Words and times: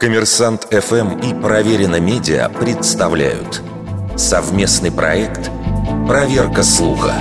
Коммерсант 0.00 0.68
ФМ 0.70 1.18
и 1.18 1.34
Проверено 1.42 1.98
Медиа 1.98 2.48
представляют 2.50 3.60
совместный 4.16 4.92
проект 4.92 5.50
«Проверка 6.06 6.62
слуха». 6.62 7.14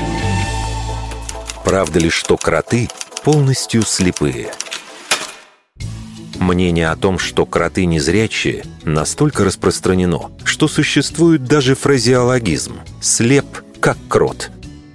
Правда 1.66 1.98
ли, 1.98 2.12
что 2.12 2.38
кроты 2.38 2.88
полностью 3.24 3.82
слепые? 3.82 4.52
Мнение 6.40 6.92
о 6.92 6.96
том, 6.96 7.18
что 7.18 7.48
кроты 7.48 7.86
незрячие, 7.86 8.64
настолько 8.84 9.44
распространено, 9.44 10.30
что 10.44 10.68
существует 10.68 11.46
даже 11.46 11.74
фразеологизм 11.74 12.76
«слеп, 13.02 13.48
как 13.80 13.98
крот». 14.08 14.52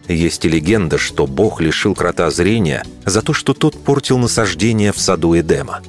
Есть 0.06 0.44
и 0.44 0.48
легенда, 0.48 0.98
что 0.98 1.26
Бог 1.26 1.60
лишил 1.60 1.96
крота 1.96 2.30
зрения 2.30 2.84
за 3.04 3.22
то, 3.22 3.32
что 3.32 3.54
тот 3.54 3.82
портил 3.82 4.18
насаждение 4.18 4.92
в 4.92 5.00
саду 5.00 5.36
Эдема. 5.36 5.80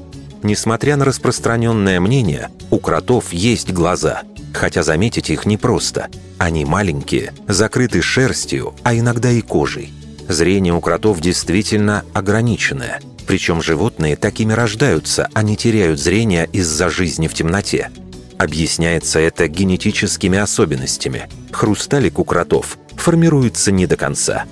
Несмотря 0.43 0.97
на 0.97 1.05
распространенное 1.05 2.01
мнение, 2.01 2.49
у 2.69 2.77
кротов 2.77 3.31
есть 3.31 3.71
глаза, 3.71 4.23
хотя 4.53 4.83
заметить 4.83 5.29
их 5.29 5.45
непросто. 5.45 6.09
Они 6.37 6.65
маленькие, 6.65 7.33
закрыты 7.47 8.01
шерстью, 8.01 8.75
а 8.83 8.93
иногда 8.93 9.31
и 9.31 9.39
кожей. 9.39 9.93
Зрение 10.27 10.73
у 10.73 10.81
кротов 10.81 11.21
действительно 11.21 12.03
ограниченное, 12.13 12.99
причем 13.25 13.61
животные 13.61 14.17
такими 14.17 14.51
рождаются, 14.51 15.29
а 15.33 15.43
не 15.43 15.55
теряют 15.55 15.99
зрение 15.99 16.49
из-за 16.51 16.89
жизни 16.89 17.27
в 17.27 17.33
темноте. 17.33 17.89
Объясняется 18.37 19.19
это 19.19 19.47
генетическими 19.47 20.37
особенностями. 20.37 21.29
Хрусталик 21.51 22.19
у 22.19 22.25
кротов 22.25 22.77
формируется 22.97 23.71
не 23.71 23.87
до 23.87 23.95
конца. 23.95 24.43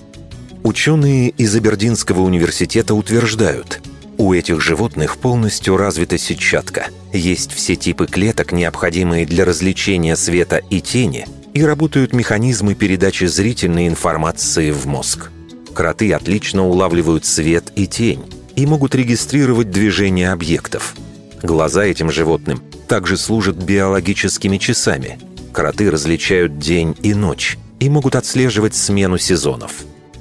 Ученые 0.64 1.30
из 1.30 1.54
Абердинского 1.56 2.22
университета 2.22 2.94
утверждают, 2.94 3.82
у 4.18 4.34
этих 4.34 4.62
животных 4.62 5.18
полностью 5.18 5.78
развита 5.78 6.18
сетчатка. 6.18 6.88
Есть 7.14 7.52
все 7.54 7.76
типы 7.76 8.08
клеток, 8.08 8.52
необходимые 8.52 9.26
для 9.26 9.46
развлечения 9.46 10.16
света 10.16 10.62
и 10.70 10.82
тени, 10.82 11.26
и 11.54 11.64
работают 11.64 12.14
механизмы 12.14 12.76
передачи 12.76 13.26
зрительной 13.26 13.88
информации 13.88 14.72
в 14.72 14.86
мозг. 14.86 15.32
Кроты 15.74 16.12
отлично 16.14 16.68
улавливают 16.68 17.26
свет 17.26 17.72
и 17.76 17.88
тень 17.88 18.24
и 18.56 18.66
могут 18.66 18.96
регистрировать 18.96 19.72
движение 19.72 20.32
объектов. 20.32 20.96
Глаза 21.42 21.86
этим 21.86 22.12
животным 22.12 22.62
также 22.88 23.18
служат 23.18 23.56
биологическими 23.56 24.58
часами. 24.58 25.18
Кроты 25.54 25.90
различают 25.90 26.60
день 26.60 26.96
и 27.02 27.14
ночь 27.14 27.58
и 27.80 27.90
могут 27.90 28.16
отслеживать 28.16 28.76
смену 28.76 29.18
сезонов. 29.18 29.72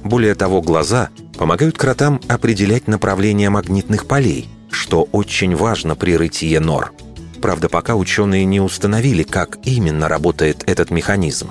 Более 0.02 0.34
того, 0.34 0.62
глаза 0.62 1.11
помогают 1.41 1.78
кротам 1.78 2.20
определять 2.28 2.86
направление 2.86 3.48
магнитных 3.48 4.05
полей, 4.05 4.46
что 4.70 5.08
очень 5.10 5.56
важно 5.56 5.96
при 5.96 6.14
рытье 6.14 6.60
нор. 6.60 6.92
Правда, 7.41 7.70
пока 7.70 7.94
ученые 7.94 8.44
не 8.44 8.60
установили, 8.60 9.22
как 9.22 9.56
именно 9.64 10.06
работает 10.06 10.62
этот 10.66 10.91
механизм. 10.91 11.48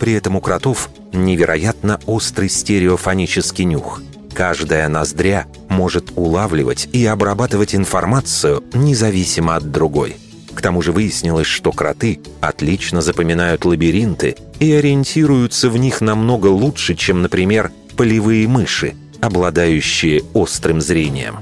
При 0.00 0.14
этом 0.14 0.34
у 0.34 0.40
кротов 0.40 0.90
невероятно 1.12 2.00
острый 2.06 2.48
стереофонический 2.48 3.64
нюх. 3.64 4.02
Каждая 4.34 4.88
ноздря 4.88 5.46
может 5.68 6.10
улавливать 6.16 6.88
и 6.92 7.06
обрабатывать 7.06 7.76
информацию 7.76 8.64
независимо 8.74 9.54
от 9.54 9.70
другой– 9.70 10.16
к 10.52 10.60
тому 10.60 10.82
же 10.82 10.90
выяснилось, 10.90 11.46
что 11.46 11.70
кроты 11.70 12.18
отлично 12.40 13.00
запоминают 13.00 13.64
лабиринты 13.64 14.34
и 14.58 14.72
ориентируются 14.72 15.70
в 15.70 15.76
них 15.76 16.00
намного 16.00 16.48
лучше, 16.48 16.96
чем, 16.96 17.22
например, 17.22 17.70
полевые 17.96 18.48
мыши, 18.48 18.94
обладающие 19.20 20.22
острым 20.34 20.80
зрением. 20.80 21.38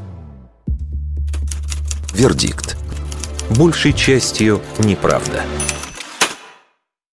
Вердикт. 2.13 2.77
Большей 3.51 3.93
частью 3.93 4.61
неправда. 4.79 5.43